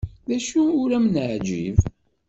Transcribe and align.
D 0.29 0.31
acu 0.37 0.61
ur 0.81 0.89
am-neɛǧib? 0.97 1.77